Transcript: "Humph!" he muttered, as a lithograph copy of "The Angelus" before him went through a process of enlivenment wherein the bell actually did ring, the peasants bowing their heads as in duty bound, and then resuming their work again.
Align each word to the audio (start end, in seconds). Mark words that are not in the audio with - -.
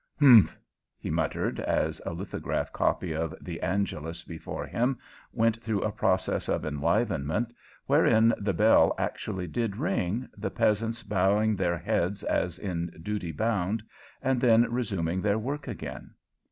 "Humph!" 0.19 0.57
he 0.97 1.11
muttered, 1.11 1.59
as 1.59 2.01
a 2.07 2.11
lithograph 2.13 2.73
copy 2.73 3.11
of 3.13 3.35
"The 3.39 3.61
Angelus" 3.61 4.23
before 4.23 4.65
him 4.65 4.97
went 5.31 5.57
through 5.57 5.83
a 5.83 5.91
process 5.91 6.49
of 6.49 6.65
enlivenment 6.65 7.53
wherein 7.85 8.33
the 8.39 8.51
bell 8.53 8.95
actually 8.97 9.45
did 9.45 9.77
ring, 9.77 10.27
the 10.35 10.49
peasants 10.49 11.03
bowing 11.03 11.55
their 11.55 11.77
heads 11.77 12.23
as 12.23 12.57
in 12.57 12.87
duty 13.03 13.31
bound, 13.31 13.83
and 14.23 14.41
then 14.41 14.71
resuming 14.73 15.21
their 15.21 15.37
work 15.37 15.67
again. 15.67 16.15